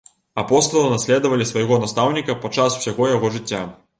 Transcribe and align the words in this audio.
Апосталы 0.43 0.87
наследавалі 0.93 1.47
свайго 1.51 1.77
настаўніка 1.85 2.37
падчас 2.45 2.79
усяго 2.81 3.13
яго 3.15 3.33
жыцця. 3.37 3.63